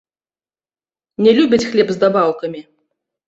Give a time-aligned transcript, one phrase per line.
[1.27, 2.61] Не любяць хлеб з дабаўкамі.